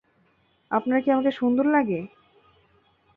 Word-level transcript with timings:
আপনার 0.71 0.99
কি 1.03 1.09
আমাকে 1.11 1.31
সুন্দর 1.31 1.65
লাগে? 1.67 1.99